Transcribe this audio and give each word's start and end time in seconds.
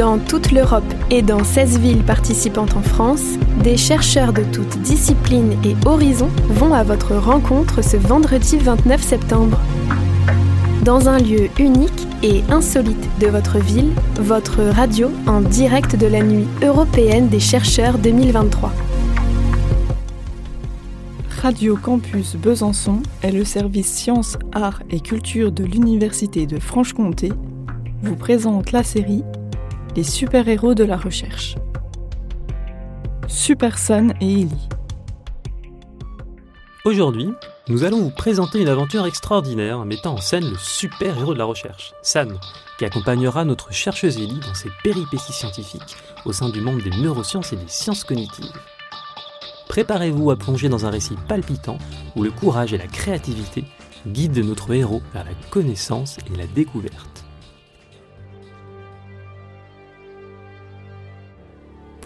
Dans 0.00 0.18
toute 0.18 0.50
l'Europe 0.50 0.94
et 1.10 1.20
dans 1.20 1.44
16 1.44 1.78
villes 1.78 2.02
participantes 2.02 2.74
en 2.74 2.80
France, 2.80 3.34
des 3.62 3.76
chercheurs 3.76 4.32
de 4.32 4.42
toutes 4.44 4.78
disciplines 4.78 5.58
et 5.62 5.76
horizons 5.84 6.30
vont 6.48 6.72
à 6.72 6.82
votre 6.82 7.14
rencontre 7.16 7.84
ce 7.84 7.98
vendredi 7.98 8.56
29 8.56 9.02
septembre. 9.02 9.60
Dans 10.86 11.10
un 11.10 11.18
lieu 11.18 11.50
unique 11.58 12.08
et 12.22 12.42
insolite 12.48 13.10
de 13.20 13.26
votre 13.26 13.58
ville, 13.58 13.90
votre 14.18 14.62
radio 14.62 15.10
en 15.26 15.42
direct 15.42 15.96
de 15.96 16.06
la 16.06 16.22
nuit 16.22 16.48
européenne 16.62 17.28
des 17.28 17.38
chercheurs 17.38 17.98
2023. 17.98 18.72
Radio 21.42 21.76
Campus 21.76 22.36
Besançon 22.36 23.02
est 23.20 23.32
le 23.32 23.44
service 23.44 23.92
sciences, 23.92 24.38
arts 24.52 24.80
et 24.88 25.00
culture 25.00 25.52
de 25.52 25.64
l'Université 25.64 26.46
de 26.46 26.58
Franche-Comté 26.58 27.34
vous 28.02 28.16
présente 28.16 28.72
la 28.72 28.82
série 28.82 29.24
Super-héros 30.04 30.74
de 30.74 30.84
la 30.84 30.96
recherche. 30.96 31.56
Super 33.26 33.78
San 33.78 34.14
et 34.20 34.32
Ellie. 34.42 34.68
Aujourd'hui, 36.84 37.30
nous 37.68 37.84
allons 37.84 38.00
vous 38.00 38.10
présenter 38.10 38.60
une 38.60 38.68
aventure 38.68 39.06
extraordinaire 39.06 39.84
mettant 39.84 40.14
en 40.14 40.20
scène 40.20 40.48
le 40.48 40.56
super-héros 40.56 41.34
de 41.34 41.38
la 41.38 41.44
recherche, 41.44 41.92
San, 42.02 42.38
qui 42.78 42.84
accompagnera 42.84 43.44
notre 43.44 43.72
chercheuse 43.72 44.16
Ellie 44.16 44.40
dans 44.40 44.54
ses 44.54 44.70
péripéties 44.82 45.32
scientifiques 45.32 45.96
au 46.24 46.32
sein 46.32 46.48
du 46.48 46.60
monde 46.60 46.80
des 46.82 46.90
neurosciences 46.90 47.52
et 47.52 47.56
des 47.56 47.68
sciences 47.68 48.04
cognitives. 48.04 48.52
Préparez-vous 49.68 50.30
à 50.30 50.36
plonger 50.36 50.68
dans 50.68 50.86
un 50.86 50.90
récit 50.90 51.16
palpitant 51.28 51.78
où 52.16 52.22
le 52.22 52.30
courage 52.30 52.72
et 52.72 52.78
la 52.78 52.86
créativité 52.86 53.64
guident 54.06 54.44
notre 54.44 54.72
héros 54.74 55.02
vers 55.12 55.24
la 55.24 55.34
connaissance 55.50 56.18
et 56.32 56.36
la 56.36 56.46
découverte. 56.46 57.24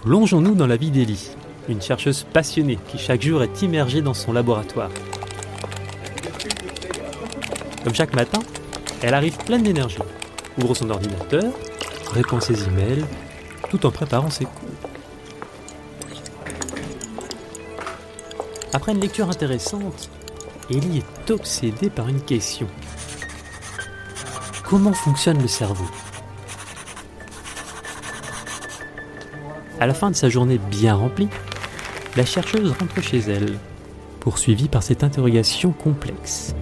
Plongeons-nous 0.04 0.54
dans 0.54 0.66
la 0.66 0.76
vie 0.76 0.90
d'Ellie, 0.90 1.30
une 1.66 1.80
chercheuse 1.80 2.26
passionnée 2.30 2.78
qui 2.88 2.98
chaque 2.98 3.22
jour 3.22 3.42
est 3.42 3.62
immergée 3.62 4.02
dans 4.02 4.12
son 4.12 4.34
laboratoire. 4.34 4.90
Comme 7.82 7.94
chaque 7.94 8.14
matin, 8.14 8.40
elle 9.00 9.14
arrive 9.14 9.38
pleine 9.38 9.62
d'énergie, 9.62 9.96
ouvre 10.58 10.74
son 10.74 10.90
ordinateur, 10.90 11.50
répond 12.12 12.38
ses 12.38 12.64
emails, 12.64 13.06
tout 13.70 13.86
en 13.86 13.90
préparant 13.90 14.28
ses 14.28 14.44
cours. 14.44 14.68
Après 18.74 18.92
une 18.92 19.00
lecture 19.00 19.30
intéressante, 19.30 20.10
Ellie 20.68 20.98
est 20.98 21.30
obsédée 21.30 21.88
par 21.88 22.08
une 22.08 22.20
question. 22.20 22.66
Comment 24.68 24.92
fonctionne 24.92 25.40
le 25.40 25.48
cerveau? 25.48 25.86
À 29.80 29.86
la 29.86 29.94
fin 29.94 30.10
de 30.10 30.16
sa 30.16 30.28
journée 30.28 30.58
bien 30.58 30.94
remplie, 30.94 31.28
la 32.16 32.24
chercheuse 32.24 32.72
rentre 32.78 33.02
chez 33.02 33.18
elle, 33.18 33.58
poursuivie 34.20 34.68
par 34.68 34.84
cette 34.84 35.02
interrogation 35.02 35.72
complexe, 35.72 36.54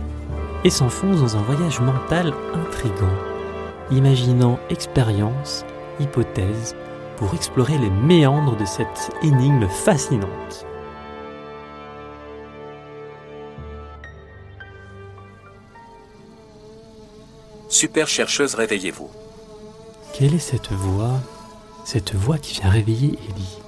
et 0.64 0.70
s'enfonce 0.70 1.20
dans 1.20 1.36
un 1.36 1.42
voyage 1.42 1.80
mental 1.80 2.32
intrigant, 2.54 3.12
imaginant 3.90 4.58
expériences, 4.70 5.66
hypothèses, 6.00 6.74
pour 7.18 7.34
explorer 7.34 7.76
les 7.76 7.90
méandres 7.90 8.56
de 8.56 8.64
cette 8.64 9.10
énigme 9.22 9.68
fascinante. 9.68 10.66
Super 17.68 18.08
chercheuse, 18.08 18.54
réveillez-vous. 18.54 19.10
Quelle 20.14 20.34
est 20.34 20.38
cette 20.38 20.72
voix 20.72 21.20
Cette 21.84 22.14
voix 22.14 22.38
qui 22.38 22.60
vient 22.60 22.70
réveiller 22.70 23.18
Ellie. 23.28 23.58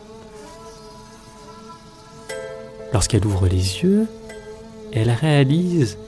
Lorsqu'elle 2.92 3.26
ouvre 3.26 3.46
les 3.48 3.82
yeux, 3.82 4.06
elle 4.92 5.10
réalise 5.10 5.98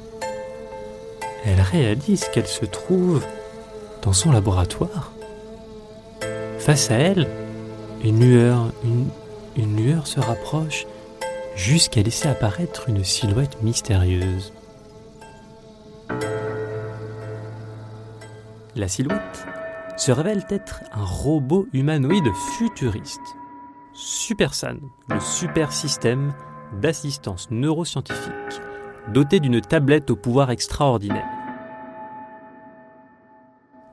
elle 1.47 1.61
réalise 1.61 2.25
qu'elle 2.33 2.47
se 2.47 2.65
trouve 2.65 3.25
dans 4.03 4.12
son 4.12 4.33
laboratoire. 4.33 5.12
Face 6.59 6.91
à 6.91 6.97
elle, 6.97 7.28
une 8.03 8.19
lueur, 8.19 8.72
une, 8.84 9.09
une 9.56 9.77
lueur 9.77 10.09
se 10.09 10.19
rapproche 10.19 10.87
jusqu'à 11.55 12.03
laisser 12.03 12.28
apparaître 12.28 12.89
une 12.89 13.05
silhouette 13.05 13.62
mystérieuse. 13.62 14.53
La 18.75 18.89
silhouette 18.89 19.47
se 19.97 20.12
révèle 20.12 20.45
être 20.51 20.83
un 20.93 21.05
robot 21.05 21.67
humanoïde 21.73 22.33
futuriste. 22.57 23.37
SuperSan, 23.93 24.77
le 25.09 25.21
super 25.21 25.73
système 25.73 26.34
d'assistance 26.81 27.51
neuroscientifique, 27.51 28.61
doté 29.12 29.41
d'une 29.41 29.61
tablette 29.61 30.11
au 30.11 30.17
pouvoir 30.17 30.51
extraordinaire. 30.51 31.27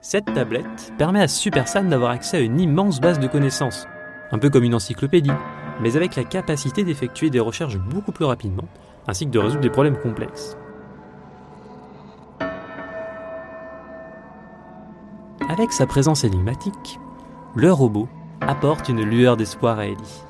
Cette 0.01 0.33
tablette 0.33 0.91
permet 0.97 1.21
à 1.21 1.29
SuperSan 1.29 1.85
d'avoir 1.85 2.11
accès 2.11 2.37
à 2.37 2.41
une 2.41 2.59
immense 2.59 2.99
base 2.99 3.19
de 3.19 3.27
connaissances, 3.27 3.87
un 4.31 4.39
peu 4.39 4.49
comme 4.49 4.65
une 4.65 4.75
encyclopédie, 4.75 5.31
mais 5.81 5.95
avec 5.95 6.17
la 6.17 6.25
capacité 6.25 6.83
d'effectuer 6.83 7.29
des 7.29 7.39
recherches 7.39 7.77
beaucoup 7.77 8.11
plus 8.11 8.25
rapidement, 8.25 8.67
ainsi 9.07 9.25
que 9.25 9.31
de 9.31 9.39
résoudre 9.39 9.61
des 9.61 9.69
problèmes 9.69 9.97
complexes. 9.97 10.57
Avec 15.53 15.71
sa 15.71 15.85
présence 15.85 16.23
énigmatique, 16.23 16.99
le 17.53 17.71
robot 17.71 18.07
apporte 18.41 18.89
une 18.89 19.03
lueur 19.03 19.37
d'espoir 19.37 19.77
à 19.77 19.85
Ellie. 19.85 20.23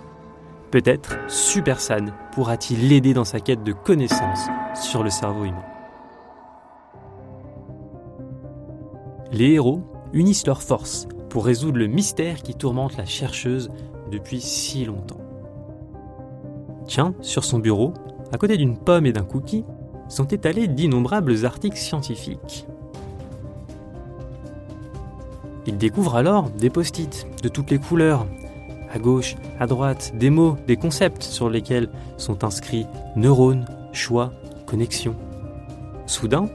Peut-être 0.70 1.18
SuperSan 1.30 2.08
pourra-t-il 2.34 2.90
l'aider 2.90 3.14
dans 3.14 3.24
sa 3.24 3.40
quête 3.40 3.64
de 3.64 3.72
connaissances 3.72 4.50
sur 4.76 5.02
le 5.02 5.10
cerveau 5.10 5.46
humain. 5.46 5.64
Les 9.32 9.52
héros 9.52 9.84
unissent 10.12 10.46
leurs 10.46 10.62
forces 10.62 11.08
pour 11.30 11.46
résoudre 11.46 11.78
le 11.78 11.88
mystère 11.88 12.42
qui 12.42 12.56
tourmente 12.56 12.98
la 12.98 13.06
chercheuse 13.06 13.72
depuis 14.12 14.42
si 14.42 14.84
longtemps. 14.84 15.22
Tiens, 16.86 17.14
sur 17.22 17.46
son 17.46 17.60
bureau, 17.60 17.94
à 18.34 18.38
côté 18.38 18.58
d'une 18.58 18.78
pomme 18.78 19.06
et 19.06 19.14
d'un 19.14 19.24
cookie, 19.24 19.64
sont 20.10 20.26
étalés 20.26 20.68
d'innombrables 20.68 21.46
articles 21.46 21.78
scientifiques. 21.78 22.68
Il 25.66 25.78
découvre 25.78 26.16
alors 26.16 26.50
des 26.50 26.70
post-it 26.70 27.26
de 27.42 27.48
toutes 27.48 27.72
les 27.72 27.80
couleurs, 27.80 28.28
à 28.94 29.00
gauche, 29.00 29.36
à 29.60 29.66
droite, 29.66 30.14
des 30.16 30.30
mots, 30.30 30.58
des 30.68 30.78
concepts 30.78 31.24
sur 31.24 31.50
lesquels 31.50 31.90
sont 32.18 32.44
inscrits 32.44 32.86
neurones, 33.16 33.66
choix, 33.92 34.32
connexion. 34.66 35.16
Soudain, 36.06 36.48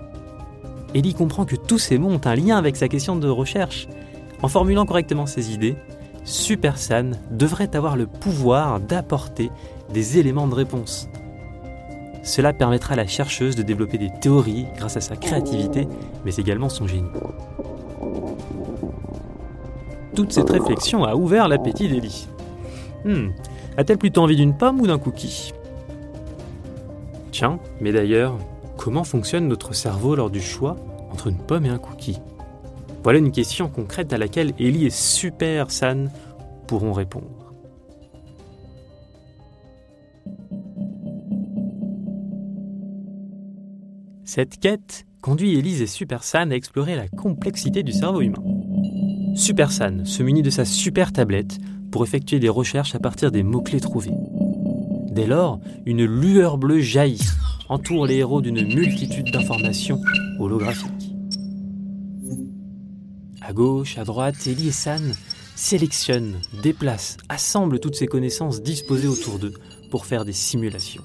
Ellie 0.95 1.15
comprend 1.15 1.45
que 1.45 1.57
tous 1.57 1.79
ces 1.79 1.99
mots 1.99 2.11
ont 2.11 2.21
un 2.25 2.35
lien 2.35 2.57
avec 2.57 2.77
sa 2.77 2.89
question 2.89 3.17
de 3.17 3.29
recherche. 3.29 3.89
En 4.43 4.49
formulant 4.49 4.87
correctement 4.87 5.27
ses 5.27 5.53
idées, 5.53 5.77
SuperSan 6.25 7.13
devrait 7.31 7.75
avoir 7.75 7.97
le 7.97 8.07
pouvoir 8.07 8.81
d'apporter 8.81 9.51
des 9.93 10.19
éléments 10.19 10.49
de 10.49 10.55
réponse. 10.55 11.09
Cela 12.23 12.53
permettra 12.53 12.93
à 12.93 12.97
la 12.97 13.07
chercheuse 13.07 13.57
de 13.57 13.63
développer 13.63 13.97
des 13.97 14.11
théories 14.21 14.67
grâce 14.77 14.97
à 14.97 15.01
sa 15.01 15.17
créativité, 15.17 15.89
mais 16.25 16.35
également 16.37 16.69
son 16.69 16.87
génie. 16.87 17.09
Toute 20.19 20.33
cette 20.33 20.51
réflexion 20.51 21.05
a 21.05 21.15
ouvert 21.15 21.47
l'appétit 21.47 21.89
d'Ellie. 21.89 22.27
Hmm, 23.05 23.29
a-t-elle 23.77 23.99
plutôt 23.99 24.23
envie 24.23 24.34
d'une 24.34 24.53
pomme 24.53 24.81
ou 24.81 24.89
d'un 24.89 24.99
cookie? 24.99 25.55
Tiens, 27.31 27.61
mais 27.81 27.93
d'ailleurs, 27.93 28.37
comment 28.77 29.05
fonctionne 29.05 29.47
notre 29.47 29.75
cerveau 29.75 30.17
lors 30.17 30.29
du 30.29 30.41
choix 30.41 30.75
entre 31.12 31.29
une 31.29 31.37
pomme 31.37 31.67
et 31.67 31.69
un 31.69 31.79
cookie? 31.79 32.19
Voilà 33.05 33.21
une 33.21 33.31
question 33.31 33.69
concrète 33.69 34.12
à 34.12 34.19
laquelle 34.19 34.55
Ellie 34.59 34.87
et 34.87 34.91
Super 34.91 35.71
San 35.71 36.11
pourront 36.67 36.94
répondre. 36.94 37.55
Cette 44.25 44.59
quête 44.59 45.06
conduit 45.23 45.56
Elise 45.56 45.81
et 45.81 45.87
Super 45.87 46.25
San 46.25 46.50
à 46.50 46.56
explorer 46.56 46.97
la 46.97 47.06
complexité 47.06 47.85
du 47.85 47.93
cerveau 47.93 48.20
humain. 48.20 48.43
Super 49.35 49.73
San 49.73 50.05
se 50.05 50.23
munit 50.23 50.43
de 50.43 50.51
sa 50.51 50.65
super 50.65 51.13
tablette 51.13 51.59
pour 51.91 52.05
effectuer 52.05 52.39
des 52.39 52.49
recherches 52.49 52.95
à 52.95 52.99
partir 52.99 53.31
des 53.31 53.43
mots-clés 53.43 53.81
trouvés. 53.81 54.15
Dès 55.11 55.27
lors, 55.27 55.61
une 55.87 56.05
lueur 56.05 56.59
bleue 56.59 56.81
jaillit, 56.81 57.27
entoure 57.69 58.07
les 58.07 58.17
héros 58.17 58.41
d'une 58.41 58.63
multitude 58.63 59.31
d'informations 59.33 60.01
holographiques. 60.39 61.15
À 63.41 63.53
gauche, 63.53 63.99
à 63.99 64.05
droite, 64.05 64.47
Ellie 64.47 64.69
et 64.69 64.73
San 64.73 65.15
sélectionnent, 65.55 66.37
déplacent, 66.63 67.17
assemblent 67.29 67.81
toutes 67.81 67.97
ces 67.97 68.07
connaissances 68.07 68.63
disposées 68.63 69.09
autour 69.09 69.39
d'eux 69.39 69.55
pour 69.91 70.07
faire 70.07 70.25
des 70.25 70.33
simulations. 70.33 71.03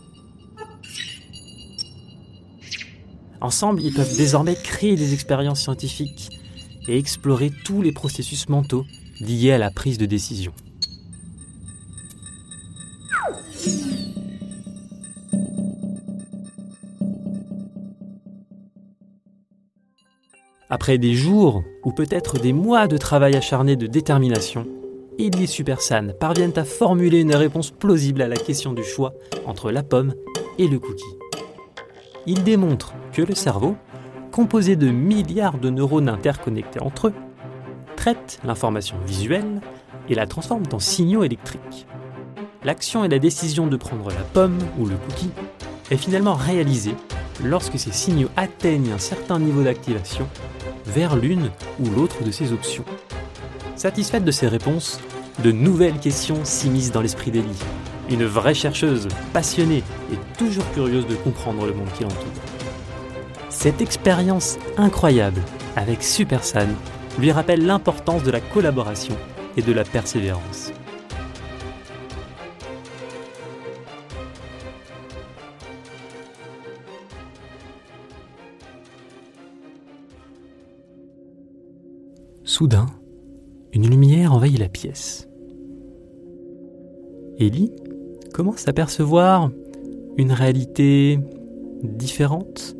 Ensemble, 3.42 3.82
ils 3.82 3.94
peuvent 3.94 4.16
désormais 4.16 4.56
créer 4.56 4.96
des 4.96 5.14
expériences 5.14 5.62
scientifiques 5.62 6.30
et 6.88 6.98
explorer 6.98 7.52
tous 7.64 7.82
les 7.82 7.92
processus 7.92 8.50
mentaux 8.50 8.86
liées 9.20 9.52
à 9.52 9.58
la 9.58 9.72
prise 9.72 9.98
de 9.98 10.06
décision. 10.06 10.54
Après 20.70 20.98
des 20.98 21.14
jours 21.14 21.64
ou 21.84 21.92
peut-être 21.92 22.40
des 22.40 22.52
mois 22.52 22.88
de 22.88 22.98
travail 22.98 23.36
acharné 23.36 23.76
de 23.76 23.86
détermination, 23.86 24.66
et 25.20 25.30
Supersan 25.46 26.14
parviennent 26.20 26.58
à 26.58 26.64
formuler 26.64 27.20
une 27.20 27.36
réponse 27.36 27.72
plausible 27.72 28.22
à 28.22 28.28
la 28.28 28.36
question 28.36 28.74
du 28.74 28.84
choix 28.84 29.14
entre 29.46 29.72
la 29.72 29.84
pomme 29.84 30.16
et 30.58 30.68
le 30.68 30.80
cookie. 30.80 31.04
Ils 32.26 32.44
démontrent 32.44 32.94
que 33.12 33.22
le 33.22 33.36
cerveau, 33.36 33.76
composé 34.34 34.76
de 34.76 34.90
milliards 34.90 35.60
de 35.60 35.70
neurones 35.70 36.10
interconnectés 36.10 36.82
entre 36.82 37.10
eux, 37.10 37.14
traite 37.96 38.40
l'information 38.44 38.96
visuelle 39.06 39.62
et 40.10 40.16
la 40.16 40.26
transforme 40.26 40.64
en 40.74 40.80
signaux 40.80 41.24
électriques. 41.24 41.86
L'action 42.64 43.06
et 43.06 43.10
la 43.10 43.20
décision 43.20 43.68
de 43.68 43.78
prendre 43.78 44.10
la 44.10 44.24
pomme 44.34 44.58
ou 44.80 44.88
le 44.88 44.96
cookie 44.96 45.30
est 45.92 45.98
finalement 45.98 46.34
réalisée 46.34 46.96
lorsque 47.44 47.78
ces 47.78 47.92
signaux 47.92 48.30
atteignent 48.36 48.92
un 48.92 48.98
certain 48.98 49.38
niveau 49.38 49.62
d'activation 49.62 50.28
vers 50.88 51.16
l'une 51.16 51.52
ou 51.80 51.92
l'autre 51.96 52.24
de 52.24 52.32
ces 52.32 52.54
options. 52.54 52.86
Satisfaite 53.76 54.26
de 54.26 54.32
ces 54.32 54.48
réponses, 54.48 55.00
de 55.44 55.52
nouvelles 55.52 56.00
questions 56.00 56.44
s'immiscent 56.44 56.92
dans 56.92 57.02
l'esprit 57.02 57.30
d'Elie, 57.30 57.64
une 58.10 58.26
vraie 58.26 58.56
chercheuse, 58.56 59.08
passionnée 59.32 59.84
et 60.12 60.18
toujours 60.40 60.70
curieuse 60.72 61.06
de 61.06 61.16
comprendre 61.16 61.68
le 61.68 61.74
monde 61.74 61.92
qui 61.96 62.02
l'entoure. 62.02 62.53
Cette 63.64 63.80
expérience 63.80 64.60
incroyable 64.76 65.40
avec 65.78 66.04
Supersan 66.04 66.68
lui 67.18 67.32
rappelle 67.32 67.66
l'importance 67.66 68.22
de 68.22 68.30
la 68.30 68.42
collaboration 68.42 69.16
et 69.56 69.62
de 69.62 69.72
la 69.72 69.86
persévérance. 69.86 70.74
Soudain, 82.44 82.88
une 83.72 83.90
lumière 83.90 84.34
envahit 84.34 84.60
la 84.60 84.68
pièce. 84.68 85.30
Ellie 87.40 87.72
commence 88.34 88.68
à 88.68 88.74
percevoir 88.74 89.52
une 90.18 90.34
réalité 90.34 91.18
différente, 91.82 92.76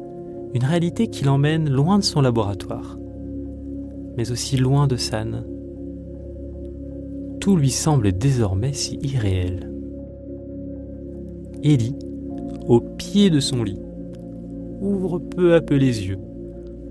une 0.54 0.64
réalité 0.64 1.08
qui 1.08 1.26
l'emmène 1.26 1.70
loin 1.70 1.98
de 1.98 2.04
son 2.04 2.22
laboratoire, 2.22 2.98
mais 4.18 4.32
aussi 4.32 4.58
loin 4.58 4.88
de 4.88 4.98
San. 4.98 5.44
Tout 7.40 7.56
lui 7.56 7.72
semble 7.72 8.12
désormais 8.12 8.74
si 8.74 9.00
irréel. 9.02 9.72
Ellie, 11.64 11.96
au 12.68 12.80
pied 12.80 13.30
de 13.30 13.40
son 13.40 13.64
lit, 13.64 13.80
ouvre 14.80 15.20
peu 15.20 15.56
à 15.56 15.62
peu 15.62 15.76
les 15.76 16.08
yeux 16.08 16.20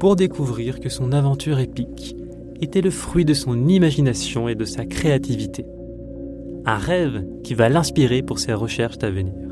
pour 0.01 0.17
découvrir 0.17 0.81
que 0.81 0.89
son 0.89 1.13
aventure 1.13 1.61
épique 1.61 2.17
était 2.61 2.81
le 2.81 2.91
fruit 2.91 3.25
de 3.25 3.35
son 3.35 3.69
imagination 3.69 4.49
et 4.49 4.55
de 4.55 4.65
sa 4.65 4.85
créativité. 4.85 5.65
Un 6.65 6.77
rêve 6.77 7.25
qui 7.45 7.55
va 7.55 7.69
l'inspirer 7.69 8.23
pour 8.23 8.39
ses 8.39 8.55
recherches 8.55 9.03
à 9.03 9.11
venir. 9.11 9.52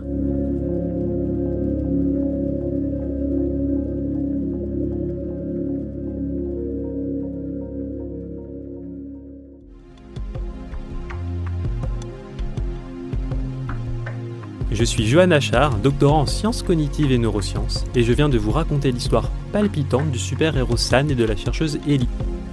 Je 14.80 14.86
suis 14.86 15.06
Johan 15.06 15.30
Achard, 15.30 15.76
doctorant 15.76 16.22
en 16.22 16.26
sciences 16.26 16.62
cognitives 16.62 17.12
et 17.12 17.18
neurosciences, 17.18 17.84
et 17.94 18.02
je 18.02 18.14
viens 18.14 18.30
de 18.30 18.38
vous 18.38 18.50
raconter 18.50 18.90
l'histoire 18.90 19.28
palpitante 19.52 20.10
du 20.10 20.18
super-héros 20.18 20.78
San 20.78 21.10
et 21.10 21.14
de 21.14 21.24
la 21.24 21.36
chercheuse 21.36 21.78
Ellie. 21.86 22.08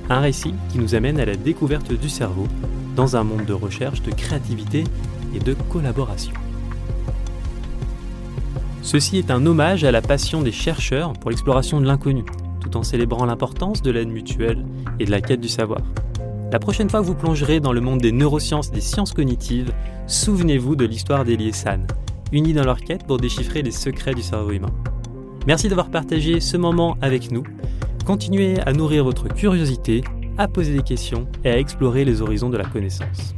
Un 0.09 0.19
récit 0.19 0.53
qui 0.68 0.77
nous 0.77 0.94
amène 0.94 1.21
à 1.21 1.25
la 1.25 1.38
découverte 1.38 1.94
du 1.94 2.09
cerveau 2.09 2.45
dans 2.97 3.15
un 3.15 3.24
monde 3.24 3.45
de 3.45 3.53
recherche, 3.53 4.01
de 4.01 4.12
créativité 4.12 4.83
et 5.33 5.39
de 5.39 5.53
collaboration. 5.69 6.33
Ceci 8.81 9.19
est 9.19 9.31
un 9.31 9.45
hommage 9.45 9.85
à 9.85 9.91
la 9.94 10.01
passion 10.01 10.41
des 10.41 10.51
chercheurs 10.51 11.13
pour 11.13 11.29
l'exploration 11.29 11.79
de 11.79 11.85
l'inconnu, 11.85 12.25
tout 12.59 12.75
en 12.75 12.83
célébrant 12.83 13.24
l'importance 13.24 13.81
de 13.81 13.91
l'aide 13.91 14.09
mutuelle 14.09 14.65
et 15.00 15.06
de 15.06 15.12
la 15.12 15.21
quête 15.21 15.39
du 15.39 15.47
savoir. 15.47 15.79
La 16.51 16.59
prochaine 16.59 16.89
fois 16.89 17.00
que 17.00 17.06
vous 17.06 17.15
plongerez 17.15 17.62
dans 17.62 17.71
le 17.71 17.79
monde 17.79 18.01
des 18.01 18.12
neurosciences 18.12 18.68
et 18.68 18.74
des 18.74 18.81
sciences 18.81 19.13
cognitives, 19.13 19.71
souvenez-vous 20.07 20.75
de 20.75 20.83
l'histoire 20.83 21.24
d'Elie 21.24 21.53
San, 21.53 21.88
unis 22.31 22.53
dans 22.53 22.65
leur 22.65 22.79
quête 22.79 23.06
pour 23.06 23.18
déchiffrer 23.18 23.62
les 23.62 23.71
secrets 23.71 24.13
du 24.13 24.21
cerveau 24.21 24.51
humain. 24.51 24.71
Merci 25.45 25.69
d'avoir 25.69 25.89
partagé 25.89 26.39
ce 26.39 26.57
moment 26.57 26.97
avec 27.01 27.31
nous 27.31 27.44
Continuez 28.07 28.57
à 28.62 28.71
nourrir 28.71 29.03
votre 29.03 29.27
curiosité, 29.27 30.01
à 30.38 30.47
poser 30.47 30.74
des 30.74 30.81
questions 30.81 31.27
et 31.44 31.50
à 31.50 31.59
explorer 31.59 32.06
les 32.06 32.21
horizons 32.21 32.50
de 32.50 32.56
la 32.56 32.63
connaissance. 32.63 33.35